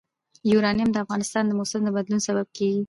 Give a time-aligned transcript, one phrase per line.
[0.51, 2.79] یورانیم د افغانستان د موسم د بدلون سبب کېږي.